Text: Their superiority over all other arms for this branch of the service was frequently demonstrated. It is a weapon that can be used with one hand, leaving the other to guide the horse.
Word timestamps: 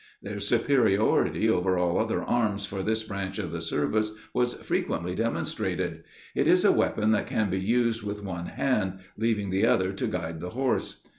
Their 0.23 0.39
superiority 0.39 1.47
over 1.47 1.77
all 1.77 1.99
other 1.99 2.23
arms 2.23 2.65
for 2.65 2.81
this 2.81 3.03
branch 3.03 3.37
of 3.37 3.51
the 3.51 3.61
service 3.61 4.15
was 4.33 4.55
frequently 4.55 5.13
demonstrated. 5.13 6.03
It 6.33 6.47
is 6.47 6.65
a 6.65 6.71
weapon 6.71 7.11
that 7.11 7.27
can 7.27 7.51
be 7.51 7.59
used 7.59 8.01
with 8.01 8.23
one 8.23 8.47
hand, 8.47 9.01
leaving 9.15 9.51
the 9.51 9.67
other 9.67 9.93
to 9.93 10.07
guide 10.07 10.39
the 10.39 10.49
horse. 10.57 11.03